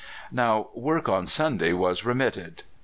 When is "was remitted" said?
1.73-2.63